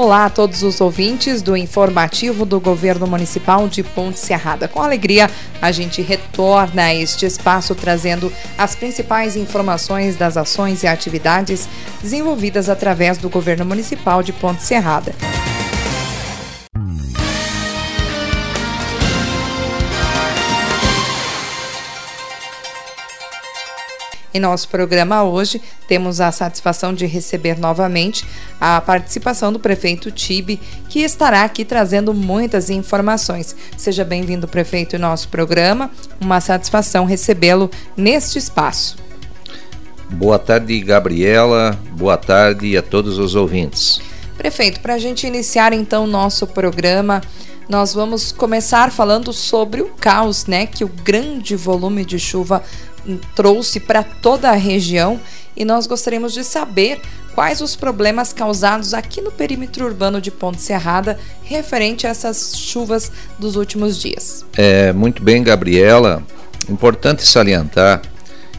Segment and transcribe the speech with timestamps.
[0.00, 4.68] Olá a todos os ouvintes do informativo do Governo Municipal de Ponte Serrada.
[4.68, 5.28] Com alegria,
[5.60, 11.68] a gente retorna a este espaço trazendo as principais informações das ações e atividades
[12.00, 15.12] desenvolvidas através do Governo Municipal de Ponte Serrada.
[24.32, 28.26] Em nosso programa hoje, temos a satisfação de receber novamente
[28.60, 33.56] a participação do prefeito Tibe, que estará aqui trazendo muitas informações.
[33.76, 35.90] Seja bem-vindo, prefeito, em nosso programa.
[36.20, 38.98] Uma satisfação recebê-lo neste espaço.
[40.10, 41.78] Boa tarde, Gabriela.
[41.92, 44.00] Boa tarde a todos os ouvintes.
[44.36, 47.20] Prefeito, para a gente iniciar então o nosso programa,
[47.68, 52.62] nós vamos começar falando sobre o caos, né, que o grande volume de chuva
[53.34, 55.20] trouxe para toda a região
[55.56, 57.00] e nós gostaríamos de saber
[57.34, 63.12] quais os problemas causados aqui no perímetro urbano de Ponte Serrada referente a essas chuvas
[63.38, 64.44] dos últimos dias.
[64.56, 66.22] É, muito bem, Gabriela.
[66.68, 68.02] Importante salientar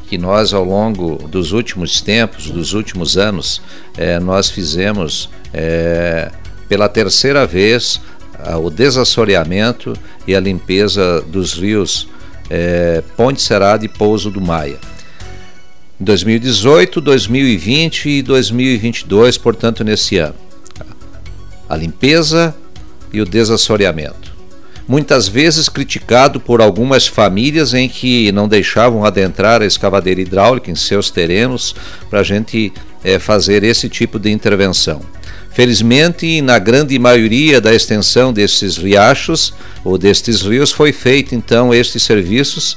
[0.08, 3.62] que nós, ao longo dos últimos tempos, dos últimos anos,
[3.96, 6.32] é, nós fizemos é,
[6.68, 8.02] pela terceira vez
[8.62, 9.94] o desassoreamento
[10.28, 12.08] e a limpeza dos rios
[12.50, 14.78] é, Ponte Serada e Pouso do Maia.
[16.00, 20.36] Em 2018, 2020 e 2022, portanto, nesse ano.
[21.68, 22.56] A limpeza
[23.12, 24.34] e o desassoreamento.
[24.88, 30.76] Muitas vezes criticado por algumas famílias em que não deixavam adentrar a escavadeira hidráulica em
[30.76, 31.76] seus terrenos
[32.10, 35.02] para a gente é, fazer esse tipo de intervenção.
[35.52, 42.04] Felizmente, na grande maioria da extensão desses riachos ou destes rios foi feito então estes
[42.04, 42.76] serviços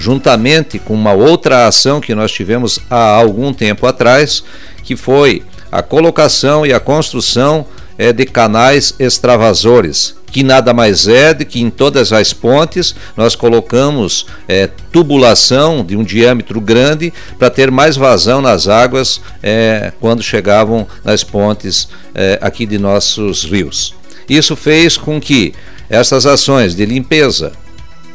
[0.00, 4.42] juntamente com uma outra ação que nós tivemos há algum tempo atrás,
[4.82, 7.66] que foi a colocação e a construção
[8.00, 13.34] é, de canais extravasores, que nada mais é do que em todas as pontes nós
[13.34, 20.22] colocamos é, tubulação de um diâmetro grande para ter mais vazão nas águas é, quando
[20.22, 23.94] chegavam nas pontes é, aqui de nossos rios.
[24.26, 25.52] Isso fez com que
[25.90, 27.52] essas ações de limpeza,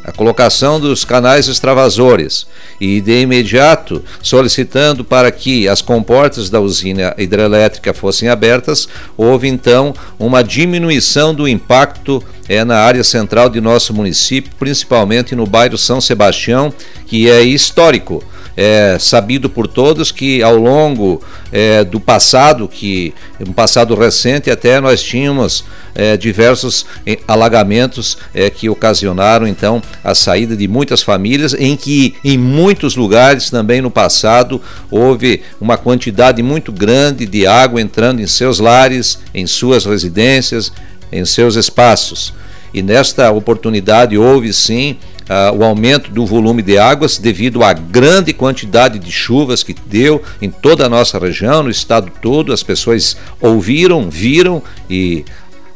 [0.06, 2.46] a colocação dos canais extravasores
[2.80, 9.92] e de imediato solicitando para que as comportas da usina hidrelétrica fossem abertas, houve então
[10.16, 16.00] uma diminuição do impacto é, na área central de nosso município, principalmente no bairro São
[16.00, 16.72] Sebastião,
[17.08, 18.22] que é histórico
[18.56, 21.22] é sabido por todos que ao longo
[21.52, 28.48] é, do passado, que um passado recente até nós tínhamos é, diversos é, alagamentos é,
[28.48, 33.90] que ocasionaram então a saída de muitas famílias, em que em muitos lugares também no
[33.90, 40.72] passado houve uma quantidade muito grande de água entrando em seus lares, em suas residências,
[41.12, 42.32] em seus espaços.
[42.72, 44.96] E nesta oportunidade houve sim
[45.28, 50.22] uh, o aumento do volume de águas devido à grande quantidade de chuvas que deu
[50.40, 52.52] em toda a nossa região, no estado todo.
[52.52, 55.24] As pessoas ouviram, viram e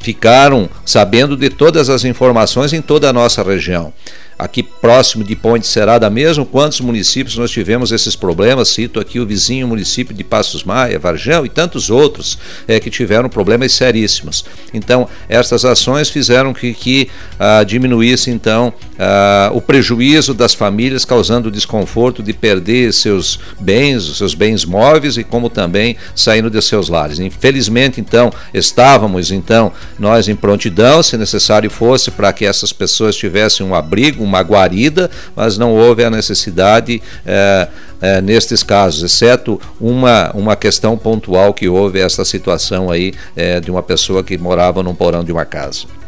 [0.00, 3.92] ficaram sabendo de todas as informações em toda a nossa região
[4.40, 9.26] aqui próximo de Ponte Serada mesmo, quantos municípios nós tivemos esses problemas, cito aqui o
[9.26, 14.44] vizinho município de Passos Maia, Varjão e tantos outros é, que tiveram problemas seríssimos.
[14.72, 17.08] Então, estas ações fizeram que, que
[17.38, 24.16] ah, diminuísse então ah, o prejuízo das famílias, causando desconforto de perder seus bens, os
[24.16, 27.18] seus bens móveis e como também saindo de seus lares.
[27.18, 33.66] Infelizmente, então, estávamos então nós em prontidão, se necessário fosse, para que essas pessoas tivessem
[33.66, 37.68] um abrigo, uma guarida, mas não houve a necessidade é,
[38.00, 43.70] é, nestes casos, exceto uma, uma questão pontual que houve essa situação aí é, de
[43.70, 46.00] uma pessoa que morava num porão de uma casa.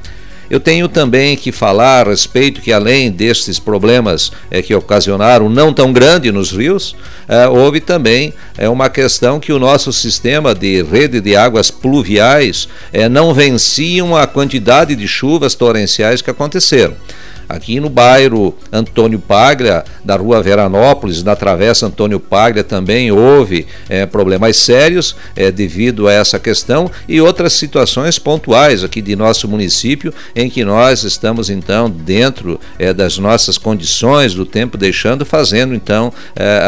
[0.53, 5.72] Eu tenho também que falar a respeito que, além destes problemas é, que ocasionaram não
[5.72, 6.94] tão grande nos rios,
[7.27, 12.68] é, houve também é, uma questão que o nosso sistema de rede de águas pluviais
[12.92, 16.95] é, não venciam a quantidade de chuvas torrenciais que aconteceram.
[17.53, 24.07] Aqui no bairro Antônio Paglia, da rua Veranópolis, na Travessa Antônio Paglia, também houve é,
[24.07, 30.15] problemas sérios é, devido a essa questão e outras situações pontuais aqui de nosso município,
[30.34, 36.10] em que nós estamos então dentro é, das nossas condições do tempo, deixando, fazendo então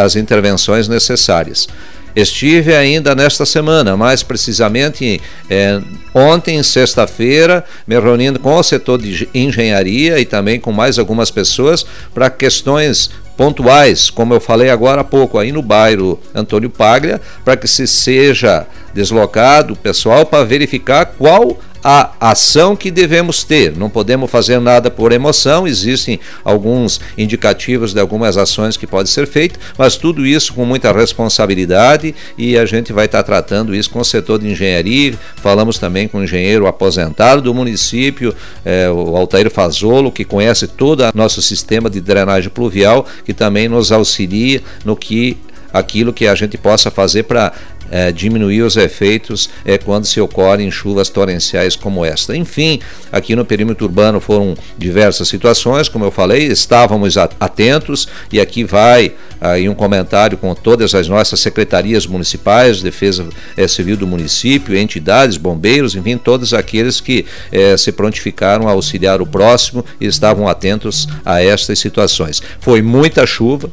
[0.05, 1.67] as intervenções necessárias.
[2.15, 5.21] Estive ainda nesta semana, mais precisamente
[5.51, 5.81] é,
[6.15, 11.85] ontem, sexta-feira, me reunindo com o setor de engenharia e também com mais algumas pessoas
[12.15, 17.57] para questões pontuais, como eu falei agora há pouco, aí no bairro Antônio Paglia, para
[17.57, 23.77] que se seja deslocado o pessoal para verificar qual a ação que devemos ter.
[23.77, 29.27] Não podemos fazer nada por emoção, existem alguns indicativos de algumas ações que podem ser
[29.27, 33.99] feitas, mas tudo isso com muita responsabilidade e a gente vai estar tratando isso com
[33.99, 35.15] o setor de engenharia.
[35.37, 38.35] Falamos também com o engenheiro aposentado do município,
[38.65, 43.69] é, o Altair Fazolo, que conhece todo o nosso sistema de drenagem pluvial, que também
[43.69, 45.37] nos auxilia no que
[45.75, 47.53] aquilo que a gente possa fazer para
[47.91, 52.37] é, diminuir os efeitos é, quando se ocorrem chuvas torrenciais como esta.
[52.37, 52.81] Enfim,
[53.11, 59.13] aqui no perímetro urbano foram diversas situações, como eu falei, estávamos atentos e aqui vai
[59.41, 65.37] aí um comentário com todas as nossas secretarias municipais, Defesa é, Civil do município, entidades,
[65.37, 71.09] bombeiros, enfim, todos aqueles que é, se prontificaram a auxiliar o próximo e estavam atentos
[71.25, 72.41] a estas situações.
[72.61, 73.71] Foi muita chuva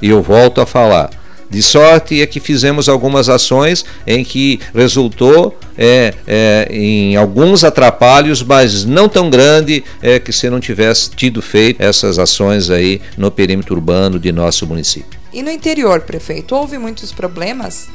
[0.00, 1.10] e eu volto a falar
[1.54, 8.42] de sorte é que fizemos algumas ações em que resultou é, é, em alguns atrapalhos,
[8.42, 13.30] mas não tão grande é, que se não tivesse tido feito essas ações aí no
[13.30, 15.18] perímetro urbano de nosso município.
[15.32, 17.88] E no interior, prefeito, houve muitos problemas?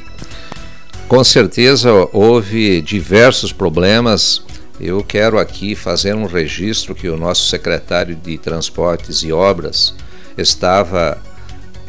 [1.06, 4.42] Com certeza houve diversos problemas.
[4.80, 9.94] Eu quero aqui fazer um registro que o nosso secretário de Transportes e Obras
[10.38, 11.20] estava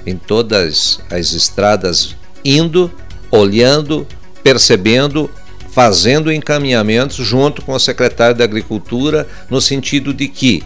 [0.06, 2.92] em todas as estradas, indo,
[3.30, 4.08] olhando,
[4.44, 5.30] percebendo,
[5.72, 10.64] fazendo encaminhamentos junto com o secretário da Agricultura, no sentido de que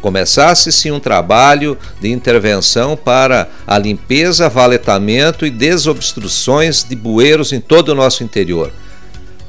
[0.00, 7.88] começasse-se um trabalho de intervenção para a limpeza, valetamento e desobstruções de bueiros em todo
[7.88, 8.70] o nosso interior.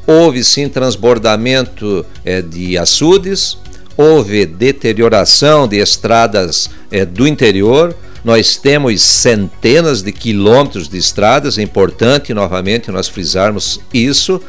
[0.07, 3.57] Houve sim transbordamento é, de açudes,
[3.97, 7.93] houve deterioração de estradas é, do interior,
[8.25, 14.41] nós temos centenas de quilômetros de estradas, é importante novamente nós frisarmos isso.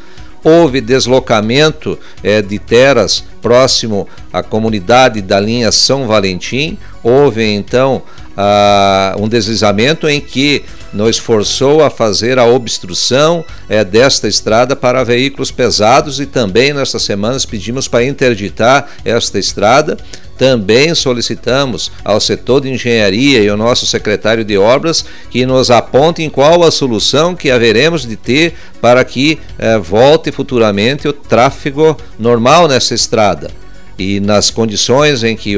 [0.43, 6.77] Houve deslocamento é, de terras próximo à comunidade da linha São Valentim.
[7.03, 8.01] Houve então
[9.19, 15.51] um deslizamento em que nos forçou a fazer a obstrução é, desta estrada para veículos
[15.51, 19.97] pesados e também nesta semana pedimos para interditar esta estrada
[20.37, 26.29] também solicitamos ao setor de engenharia e ao nosso secretário de obras que nos apontem
[26.29, 32.67] qual a solução que haveremos de ter para que eh, volte futuramente o tráfego normal
[32.67, 33.49] nessa estrada.
[33.97, 35.55] E nas condições em que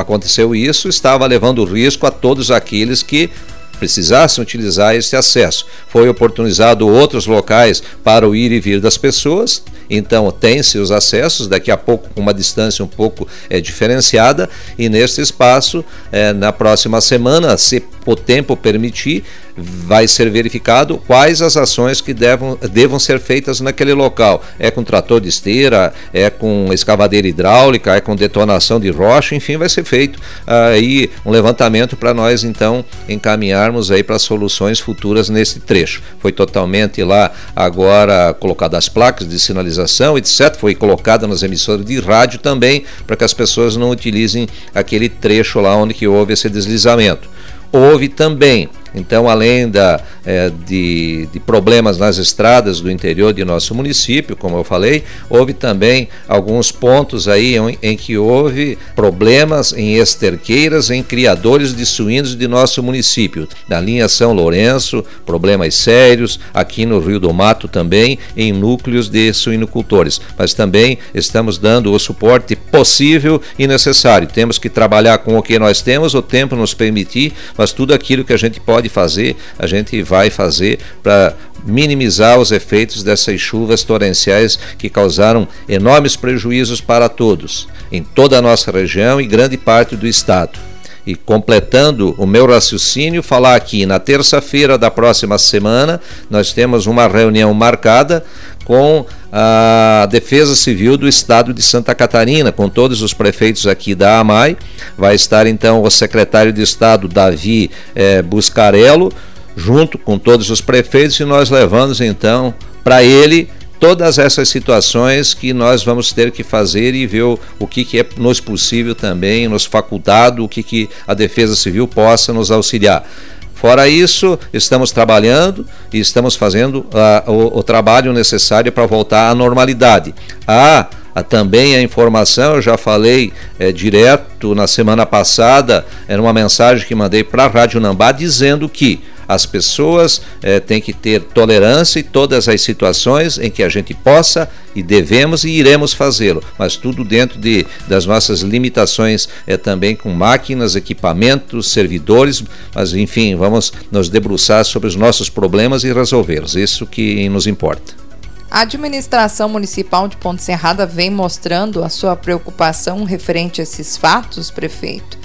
[0.00, 3.28] aconteceu isso, estava levando risco a todos aqueles que
[3.74, 5.66] precisassem utilizar esse acesso.
[5.88, 11.46] Foi oportunizado outros locais para o ir e vir das pessoas, então tem-se os acessos,
[11.46, 14.48] daqui a pouco com uma distância um pouco é, diferenciada,
[14.78, 19.24] e neste espaço, é, na próxima semana, se o tempo permitir,
[19.56, 24.42] vai ser verificado quais as ações que devam, devam ser feitas naquele local.
[24.58, 29.56] É com trator de esteira, é com escavadeira hidráulica, é com detonação de rocha, enfim,
[29.56, 35.60] vai ser feito aí um levantamento para nós então encaminharmos aí para soluções futuras nesse
[35.60, 36.02] trecho.
[36.18, 40.56] Foi totalmente lá agora colocadas as placas de sinalização, etc.
[40.56, 45.60] Foi colocada nas emissoras de rádio também para que as pessoas não utilizem aquele trecho
[45.60, 47.33] lá onde que houve esse deslizamento.
[47.76, 53.74] Houve também então, além da, é, de, de, problemas nas estradas do interior de nosso
[53.74, 59.94] município, como eu falei, houve também alguns pontos aí em, em que houve problemas em
[59.96, 63.48] esterqueiras, em criadores de suínos de nosso município.
[63.68, 69.32] Na linha São Lourenço, problemas sérios, aqui no Rio do Mato também, em núcleos de
[69.32, 70.20] suinocultores.
[70.38, 74.28] Mas também estamos dando o suporte possível e necessário.
[74.28, 78.24] Temos que trabalhar com o que nós temos, o tempo nos permitir, mas tudo aquilo
[78.24, 83.40] que a gente pode pode fazer, a gente vai fazer para minimizar os efeitos dessas
[83.40, 89.56] chuvas torrenciais que causaram enormes prejuízos para todos, em toda a nossa região e grande
[89.56, 90.73] parte do estado.
[91.06, 97.06] E completando o meu raciocínio, falar aqui na terça-feira da próxima semana, nós temos uma
[97.06, 98.24] reunião marcada
[98.64, 104.18] com a Defesa Civil do Estado de Santa Catarina, com todos os prefeitos aqui da
[104.18, 104.56] AMAI.
[104.96, 109.12] Vai estar então o secretário de Estado, Davi eh, Buscarello,
[109.56, 113.48] junto com todos os prefeitos, e nós levamos então para ele
[113.84, 118.00] todas essas situações que nós vamos ter que fazer e ver o, o que, que
[118.00, 123.06] é nos possível também, nos facultado, o que, que a Defesa Civil possa nos auxiliar.
[123.54, 126.86] Fora isso, estamos trabalhando e estamos fazendo
[127.26, 130.14] uh, o, o, trabalho necessário para voltar à normalidade.
[130.48, 136.32] Há ah, também a informação, eu já falei é, direto na semana passada, era uma
[136.32, 141.20] mensagem que mandei para a Rádio Nambá dizendo que As pessoas eh, têm que ter
[141.20, 146.42] tolerância em todas as situações em que a gente possa e devemos e iremos fazê-lo,
[146.58, 152.42] mas tudo dentro de, das nossas limitações, é também com máquinas, equipamentos, servidores,
[152.74, 156.56] mas enfim, vamos nos debruçar sobre os nossos problemas e resolvê-los.
[156.56, 158.04] Isso que nos importa.
[158.50, 164.48] A administração municipal de Ponte Serrada vem mostrando a sua preocupação referente a esses fatos,
[164.48, 165.18] prefeito.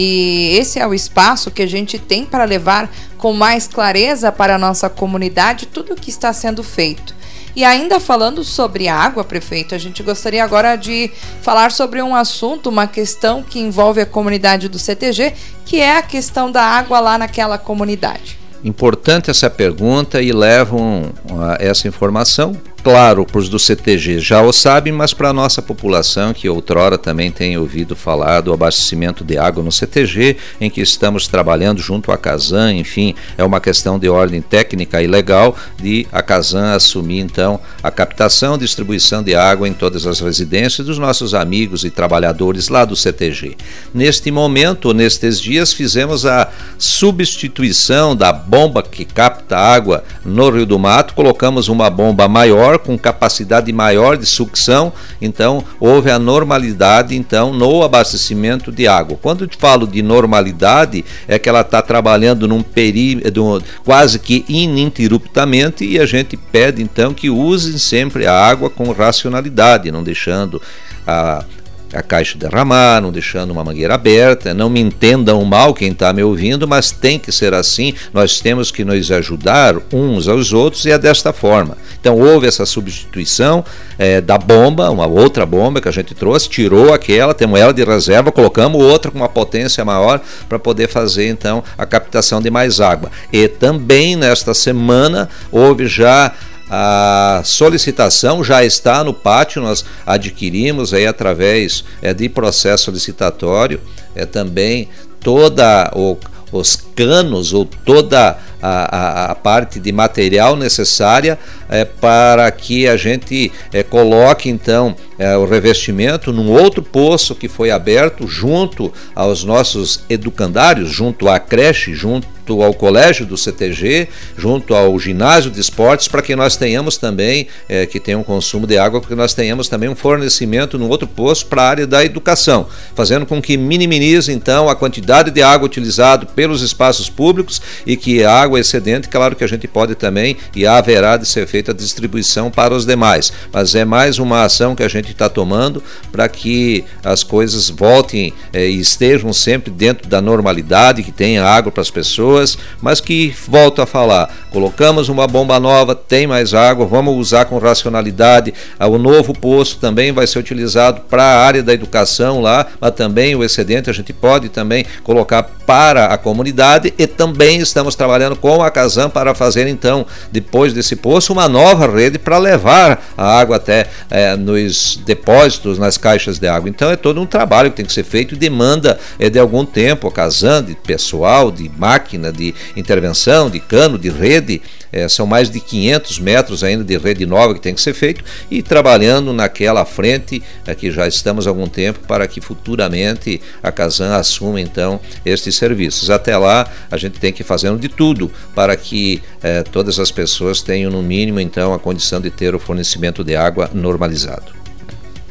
[0.00, 4.54] E esse é o espaço que a gente tem para levar com mais clareza para
[4.54, 7.16] a nossa comunidade tudo o que está sendo feito.
[7.56, 11.10] E ainda falando sobre água, prefeito, a gente gostaria agora de
[11.42, 16.02] falar sobre um assunto, uma questão que envolve a comunidade do CTG, que é a
[16.02, 18.38] questão da água lá naquela comunidade.
[18.62, 21.12] Importante essa pergunta e levam
[21.58, 26.32] essa informação claro para os do CTG já o sabem, mas para a nossa população
[26.32, 31.26] que outrora também tem ouvido falar do abastecimento de água no CTG, em que estamos
[31.26, 36.22] trabalhando junto à Casan, enfim, é uma questão de ordem técnica e legal de a
[36.22, 41.34] Casan assumir então a captação e distribuição de água em todas as residências dos nossos
[41.34, 43.56] amigos e trabalhadores lá do CTG.
[43.94, 50.78] Neste momento, nestes dias, fizemos a substituição da bomba que capta água no Rio do
[50.78, 57.16] Mato, colocamos uma bomba maior maior, com capacidade maior de sucção, então houve a normalidade
[57.16, 59.18] então no abastecimento de água.
[59.20, 65.84] Quando eu falo de normalidade, é que ela está trabalhando num período quase que ininterruptamente
[65.84, 70.60] e a gente pede então que usem sempre a água com racionalidade, não deixando
[71.06, 71.44] a
[71.92, 74.52] a caixa derramar, não deixando uma mangueira aberta.
[74.52, 77.94] Não me entendam mal quem está me ouvindo, mas tem que ser assim.
[78.12, 81.76] Nós temos que nos ajudar uns aos outros e é desta forma.
[82.00, 83.64] Então houve essa substituição
[83.98, 87.84] é, da bomba, uma outra bomba que a gente trouxe, tirou aquela, temos ela de
[87.84, 92.80] reserva, colocamos outra com uma potência maior para poder fazer então a captação de mais
[92.80, 93.10] água.
[93.32, 96.32] E também nesta semana houve já
[96.70, 103.80] a solicitação já está no pátio, nós adquirimos aí através é, de processo licitatório
[104.14, 104.88] é, também
[105.20, 106.16] toda o,
[106.52, 112.96] os canos ou toda a, a, a, parte de material necessária é, para que a
[112.96, 119.44] gente é, coloque então é, o revestimento num outro poço que foi aberto junto aos
[119.44, 122.26] nossos educandários, junto à creche, junto
[122.62, 127.86] ao colégio do CTG, junto ao ginásio de esportes, para que nós tenhamos também, é,
[127.86, 131.06] que tenha um consumo de água, para que nós tenhamos também um fornecimento no outro
[131.06, 135.66] poço para a área da educação, fazendo com que minimize então a quantidade de água
[135.66, 140.36] utilizada pelos espaços públicos e que a água excedente, claro que a gente pode também
[140.54, 144.74] e haverá de ser feita a distribuição para os demais, mas é mais uma ação
[144.74, 150.08] que a gente está tomando para que as coisas voltem é, e estejam sempre dentro
[150.08, 155.08] da normalidade, que tenha água para as pessoas pessoas, mas que, volto a falar, colocamos
[155.08, 158.54] uma bomba nova, tem mais água, vamos usar com racionalidade.
[158.78, 162.92] Ah, o novo poço também vai ser utilizado para a área da educação lá, mas
[162.92, 168.36] também o excedente a gente pode também colocar para a comunidade e também estamos trabalhando
[168.36, 173.38] com a Casam para fazer então, depois desse poço, uma nova rede para levar a
[173.38, 176.70] água até é, nos depósitos, nas caixas de água.
[176.70, 179.64] Então é todo um trabalho que tem que ser feito e demanda é, de algum
[179.64, 184.60] tempo, a Casam, de pessoal, de máquina, máquina de intervenção, de cano, de rede,
[184.92, 188.24] é, são mais de 500 metros ainda de rede nova que tem que ser feito
[188.50, 193.70] e trabalhando naquela frente é, que já estamos há algum tempo para que futuramente a
[193.70, 196.10] Casan assuma então estes serviços.
[196.10, 200.10] Até lá a gente tem que ir fazendo de tudo para que é, todas as
[200.10, 204.58] pessoas tenham no mínimo então a condição de ter o fornecimento de água normalizado.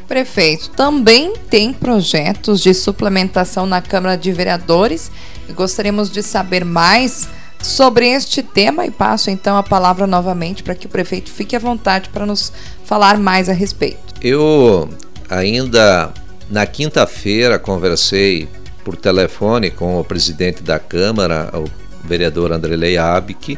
[0.08, 5.12] Prefeito, também tem projetos de suplementação na Câmara de Vereadores
[5.54, 7.28] gostaríamos de saber mais
[7.62, 11.60] sobre este tema e passo então a palavra novamente para que o prefeito fique à
[11.60, 12.52] vontade para nos
[12.86, 14.00] falar mais a respeito.
[14.22, 14.90] Eu
[15.30, 16.12] ainda
[16.50, 18.48] na quinta-feira conversei
[18.84, 21.66] por telefone com o presidente da Câmara, o
[22.08, 23.58] vereador Andrelei Abic,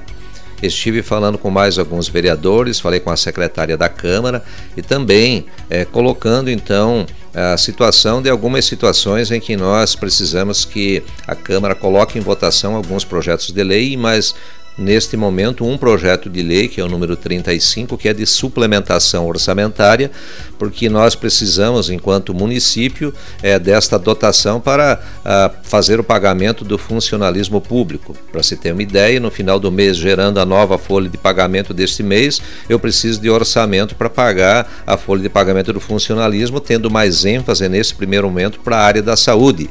[0.62, 4.44] Estive falando com mais alguns vereadores, falei com a secretária da Câmara
[4.76, 11.04] e também é, colocando então a situação de algumas situações em que nós precisamos que
[11.28, 14.34] a Câmara coloque em votação alguns projetos de lei, mas
[14.80, 19.28] neste momento um projeto de lei, que é o número 35, que é de suplementação
[19.28, 20.10] orçamentária,
[20.58, 27.62] porque nós precisamos, enquanto município, é, desta dotação para a, fazer o pagamento do funcionalismo
[27.62, 28.16] público.
[28.32, 31.74] Para se ter uma ideia, no final do mês, gerando a nova folha de pagamento
[31.74, 36.90] deste mês, eu preciso de orçamento para pagar a folha de pagamento do funcionalismo, tendo
[36.90, 39.70] mais ênfase nesse primeiro momento para a área da saúde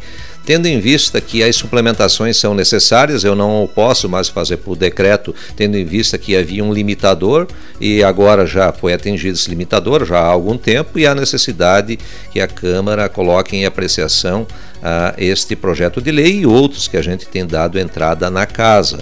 [0.48, 5.34] tendo em vista que as suplementações são necessárias, eu não posso mais fazer por decreto,
[5.54, 7.46] tendo em vista que havia um limitador
[7.78, 11.98] e agora já foi atingido esse limitador já há algum tempo e a necessidade
[12.32, 14.46] que a Câmara coloque em apreciação
[14.78, 19.00] uh, este projeto de lei e outros que a gente tem dado entrada na casa.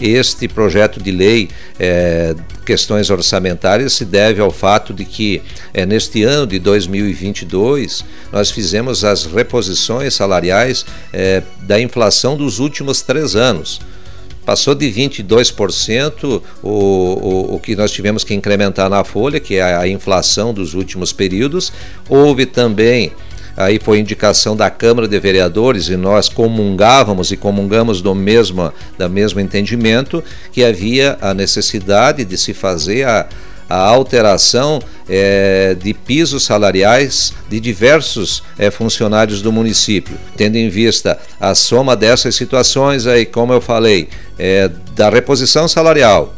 [0.00, 5.42] Este projeto de lei, é, questões orçamentárias, se deve ao fato de que
[5.74, 13.02] é, neste ano de 2022 nós fizemos as reposições salariais é, da inflação dos últimos
[13.02, 13.80] três anos
[14.48, 19.62] passou de 22% o, o, o que nós tivemos que incrementar na folha, que é
[19.62, 21.70] a, a inflação dos últimos períodos.
[22.08, 23.12] Houve também
[23.58, 29.08] aí foi indicação da Câmara de Vereadores e nós comungávamos e comungamos do mesmo, da
[29.08, 30.22] mesmo entendimento
[30.52, 33.26] que havia a necessidade de se fazer a,
[33.68, 41.18] a alteração é, de pisos salariais de diversos é, funcionários do município, tendo em vista
[41.40, 46.32] a soma dessas situações aí, como eu falei, é, da reposição salarial,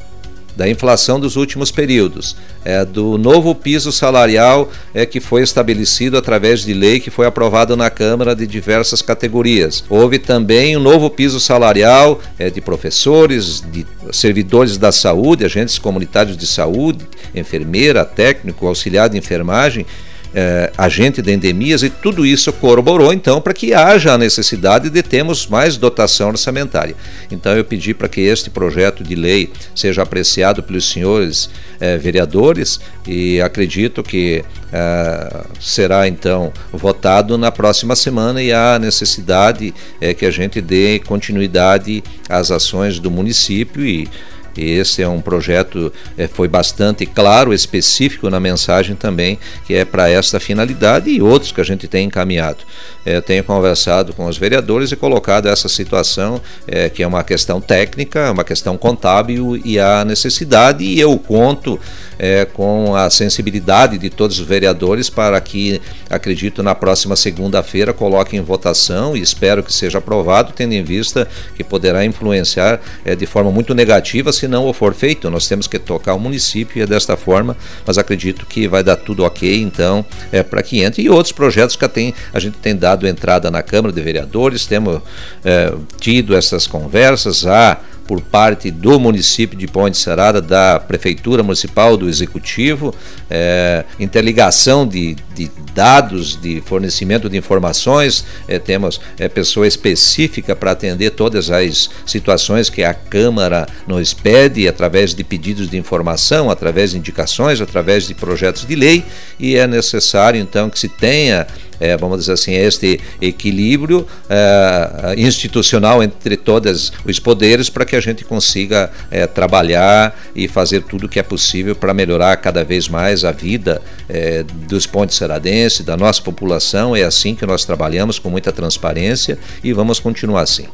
[0.60, 6.60] da inflação dos últimos períodos, é, do novo piso salarial é, que foi estabelecido através
[6.60, 9.82] de lei que foi aprovado na Câmara de diversas categorias.
[9.88, 16.36] Houve também um novo piso salarial é, de professores, de servidores da saúde, agentes comunitários
[16.36, 19.86] de saúde, enfermeira, técnico, auxiliar de enfermagem
[20.34, 25.02] é, agente de endemias e tudo isso corroborou então para que haja a necessidade de
[25.02, 26.94] termos mais dotação orçamentária.
[27.30, 32.80] Então eu pedi para que este projeto de lei seja apreciado pelos senhores é, vereadores
[33.06, 40.24] e acredito que é, será então votado na próxima semana e há necessidade é, que
[40.24, 44.08] a gente dê continuidade às ações do município e
[44.56, 50.08] esse é um projeto, é, foi bastante claro, específico na mensagem também, que é para
[50.08, 52.64] esta finalidade e outros que a gente tem encaminhado.
[53.04, 57.60] É, tenho conversado com os vereadores e colocado essa situação, é, que é uma questão
[57.60, 61.78] técnica, uma questão contábil e a necessidade, e eu conto
[62.20, 68.38] é, com a sensibilidade de todos os vereadores para que, acredito, na próxima segunda-feira coloquem
[68.38, 73.24] em votação e espero que seja aprovado, tendo em vista que poderá influenciar é, de
[73.24, 75.30] forma muito negativa se não o for feito.
[75.30, 78.96] Nós temos que tocar o município e é desta forma, mas acredito que vai dar
[78.96, 81.02] tudo ok, então, é, para que entre.
[81.02, 84.66] E outros projetos que a, tem, a gente tem dado entrada na Câmara de Vereadores,
[84.66, 85.00] temos
[85.42, 91.96] é, tido essas conversas, há por parte do município de Ponte Serada, da Prefeitura Municipal,
[91.96, 92.94] do Executivo,
[93.28, 100.72] é, interligação de, de, dados, de fornecimento de informações, é, temos é, pessoa específica para
[100.72, 106.90] atender todas as situações que a Câmara nos pede, através de pedidos de informação, através
[106.90, 109.04] de indicações, através de projetos de lei,
[109.38, 111.46] e é necessário então que se tenha
[111.80, 118.00] é, vamos dizer assim, este equilíbrio é, institucional entre todos os poderes para que a
[118.00, 122.88] gente consiga é, trabalhar e fazer tudo o que é possível para melhorar cada vez
[122.88, 126.94] mais a vida é, dos pontes seradenses, da nossa população.
[126.94, 130.66] É assim que nós trabalhamos com muita transparência e vamos continuar assim.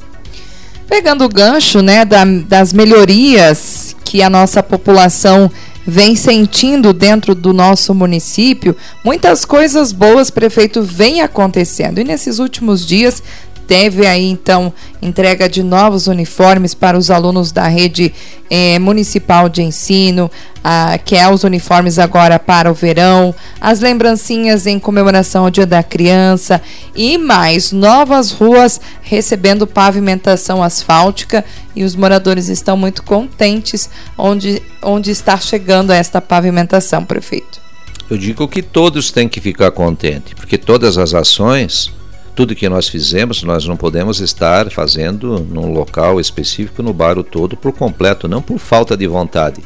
[0.89, 5.51] Pegando o gancho né, da, das melhorias que a nossa população
[5.87, 11.99] vem sentindo dentro do nosso município, muitas coisas boas, prefeito, vem acontecendo.
[11.99, 13.23] E nesses últimos dias
[13.67, 18.15] Teve aí então entrega de novos uniformes para os alunos da rede
[18.49, 20.31] eh, municipal de ensino,
[20.63, 25.67] ah, que é os uniformes agora para o verão, as lembrancinhas em comemoração ao Dia
[25.67, 26.63] da Criança
[26.95, 35.11] e mais novas ruas recebendo pavimentação asfáltica e os moradores estão muito contentes onde, onde
[35.11, 37.61] está chegando esta pavimentação, prefeito.
[38.09, 41.93] Eu digo que todos têm que ficar contentes, porque todas as ações
[42.37, 47.57] tudo que nós fizemos, nós não podemos estar fazendo num local específico no bairro todo
[47.57, 49.63] por completo, não por falta de vontade.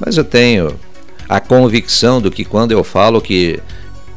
[0.00, 0.74] Mas eu tenho
[1.28, 3.60] a convicção do que quando eu falo que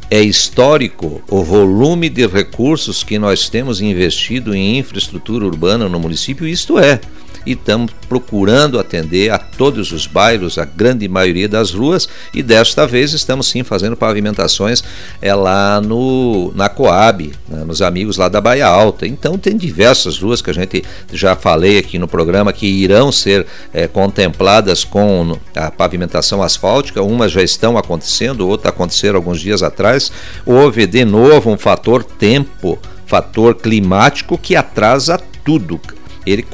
[0.10, 6.48] é histórico o volume de recursos que nós temos investido em infraestrutura urbana no município,
[6.48, 7.00] isto é
[7.46, 12.86] e estamos procurando atender a todos os bairros, a grande maioria das ruas, e desta
[12.86, 14.84] vez estamos sim fazendo pavimentações
[15.22, 19.08] é lá no na Coab, né, nos amigos lá da Baia Alta.
[19.08, 23.46] Então tem diversas ruas que a gente já falei aqui no programa que irão ser
[23.74, 30.12] é, contempladas com a pavimentação asfáltica, umas já estão acontecendo, outras aconteceram alguns dias atrás.
[30.46, 35.80] Houve de novo um fator tempo, fator climático que atrasa tudo
[36.26, 36.46] ele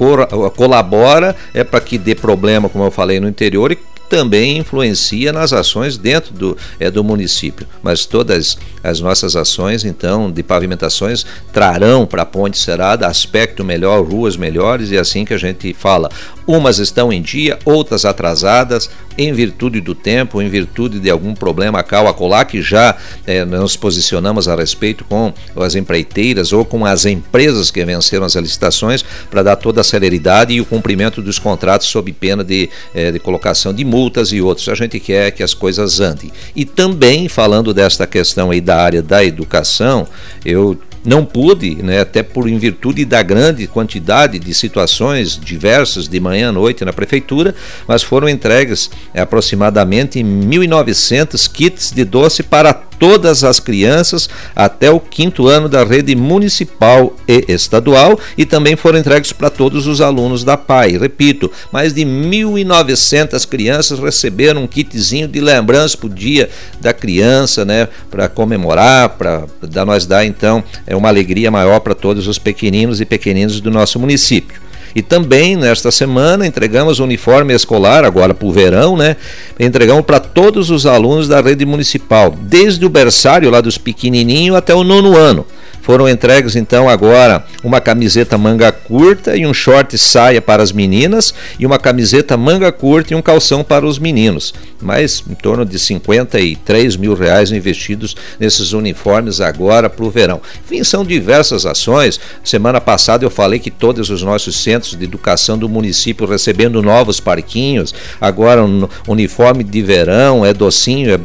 [0.56, 3.78] colabora é para que dê problema, como eu falei, no interior e
[4.10, 7.68] também influencia nas ações dentro do, é, do município.
[7.82, 14.04] Mas todas as nossas ações, então, de pavimentações, trarão para a Ponte Serada aspecto melhor,
[14.04, 16.10] ruas melhores, e é assim que a gente fala.
[16.48, 21.84] Umas estão em dia, outras atrasadas, em virtude do tempo, em virtude de algum problema
[21.84, 27.06] cal acolá, que já é, nos posicionamos a respeito com as empreiteiras ou com as
[27.06, 31.88] empresas que venceram as licitações para dar toda a celeridade e o cumprimento dos contratos
[31.88, 34.70] sob pena de, é, de colocação de multas e outros.
[34.70, 36.32] A gente quer que as coisas andem.
[36.56, 40.08] E também, falando desta questão aí da área da educação,
[40.46, 46.20] eu não pude, né, até por em virtude da grande quantidade de situações diversas de
[46.20, 47.56] manhã à noite na prefeitura,
[47.88, 55.00] mas foram entregues é, aproximadamente 1.900 kits de doce para todas as crianças até o
[55.00, 60.44] quinto ano da rede municipal e estadual e também foram entregues para todos os alunos
[60.44, 60.98] da PAI.
[60.98, 67.64] Repito, mais de 1.900 crianças receberam um kitzinho de lembrança para o dia da criança,
[67.64, 69.48] né, para comemorar, para
[69.86, 74.00] nós dar então é uma alegria maior para todos os pequeninos e pequeninas do nosso
[74.00, 74.67] município.
[74.98, 79.16] E também nesta semana entregamos uniforme escolar, agora para o verão, né?
[79.60, 84.74] Entregamos para todos os alunos da rede municipal, desde o berçário lá dos pequenininhos até
[84.74, 85.46] o nono ano.
[85.82, 91.34] Foram entregues então agora uma camiseta manga curta e um short saia para as meninas
[91.58, 94.54] e uma camiseta manga curta e um calção para os meninos.
[94.82, 100.42] Mais em torno de 53 mil reais investidos nesses uniformes agora para o verão.
[100.66, 102.20] Enfim, são diversas ações.
[102.44, 107.20] Semana passada eu falei que todos os nossos centros de educação do município recebendo novos
[107.20, 111.20] parquinhos, agora um uniforme de verão, é docinho, é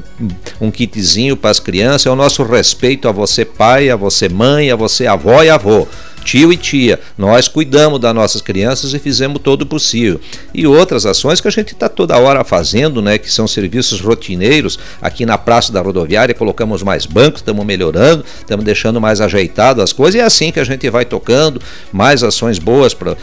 [0.60, 4.41] um kitzinho para as crianças, é o nosso respeito a você pai, a você mãe,
[4.42, 5.86] mãe, a você avó e avô
[6.22, 6.98] tio e tia.
[7.18, 10.20] Nós cuidamos das nossas crianças e fizemos todo o possível.
[10.54, 14.78] E outras ações que a gente está toda hora fazendo, né, que são serviços rotineiros.
[15.00, 19.92] Aqui na Praça da Rodoviária colocamos mais bancos, estamos melhorando, estamos deixando mais ajeitado as
[19.92, 20.14] coisas.
[20.14, 21.60] E é assim que a gente vai tocando
[21.92, 23.16] mais ações boas para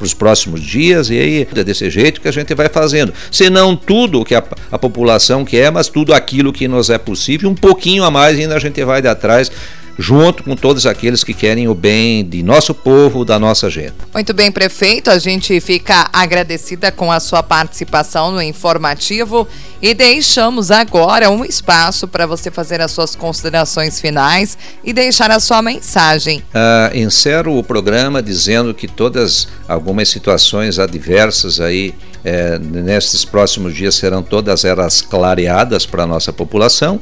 [0.00, 1.10] os próximos dias.
[1.10, 3.12] E aí é desse jeito que a gente vai fazendo.
[3.30, 6.98] Se não tudo o que a, a população quer, mas tudo aquilo que nos é
[6.98, 9.50] possível, um pouquinho a mais ainda a gente vai de atrás
[9.98, 13.94] junto com todos aqueles que querem o bem de nosso povo, da nossa gente.
[14.14, 19.48] Muito bem, prefeito, a gente fica agradecida com a sua participação no informativo
[19.82, 25.40] e deixamos agora um espaço para você fazer as suas considerações finais e deixar a
[25.40, 26.44] sua mensagem.
[26.54, 31.92] Uh, encerro o programa dizendo que todas algumas situações adversas aí
[32.24, 37.00] é, nesses próximos dias serão todas elas clareadas para a nossa população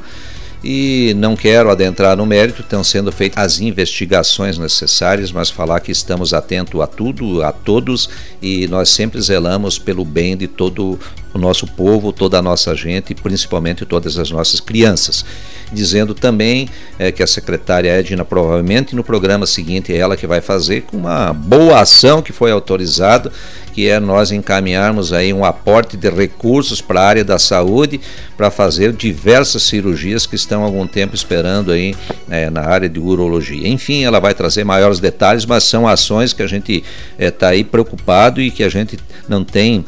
[0.63, 5.93] e não quero adentrar no mérito, estão sendo feitas as investigações necessárias, mas falar que
[5.93, 8.09] estamos atentos a tudo, a todos
[8.41, 10.99] e nós sempre zelamos pelo bem de todo
[11.37, 15.25] o nosso povo, toda a nossa gente, principalmente todas as nossas crianças.
[15.73, 16.69] Dizendo também
[16.99, 20.97] é, que a secretária Edna, provavelmente no programa seguinte, é ela que vai fazer com
[20.97, 23.33] uma boa ação que foi autorizada,
[23.73, 28.01] que é nós encaminharmos aí um aporte de recursos para a área da saúde
[28.37, 31.95] para fazer diversas cirurgias que estão há algum tempo esperando aí
[32.31, 33.69] é, na área de urologia.
[33.69, 36.83] Enfim, ela vai trazer maiores detalhes, mas são ações que a gente
[37.19, 39.85] está é, aí preocupado e que a gente não tem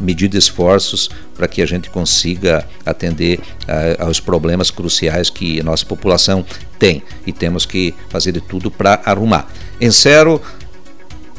[0.00, 5.84] medido esforços para que a gente consiga atender uh, aos problemas cruciais que a nossa
[5.84, 6.44] população
[6.78, 9.48] tem e temos que fazer de tudo para arrumar.
[9.80, 10.40] Encerro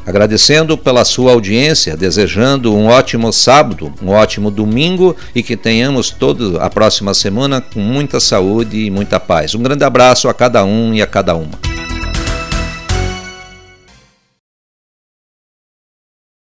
[0.06, 6.62] agradecendo pela sua audiência, desejando um ótimo sábado, um ótimo domingo e que tenhamos toda
[6.64, 9.54] a próxima semana com muita saúde e muita paz.
[9.54, 11.89] Um grande abraço a cada um e a cada uma.